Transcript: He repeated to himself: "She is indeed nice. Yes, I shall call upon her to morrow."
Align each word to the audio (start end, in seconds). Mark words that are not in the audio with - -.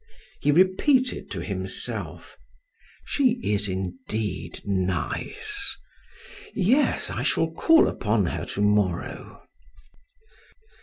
He 0.39 0.49
repeated 0.51 1.29
to 1.29 1.41
himself: 1.43 2.35
"She 3.05 3.33
is 3.43 3.69
indeed 3.69 4.59
nice. 4.65 5.77
Yes, 6.55 7.11
I 7.11 7.21
shall 7.21 7.51
call 7.51 7.87
upon 7.87 8.25
her 8.25 8.45
to 8.45 8.61
morrow." 8.63 9.43